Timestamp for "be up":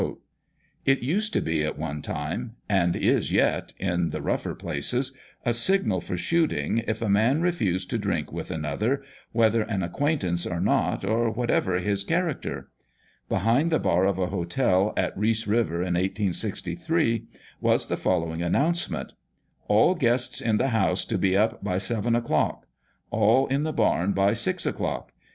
21.19-21.63